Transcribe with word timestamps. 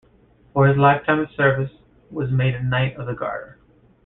For 0.53 0.65
his 0.67 0.77
lifetime 0.77 1.19
of 1.19 1.29
service, 1.29 1.69
was 2.09 2.31
made 2.31 2.55
a 2.55 2.63
Knight 2.63 2.95
of 2.95 3.05
the 3.05 3.13
Garter. 3.13 3.59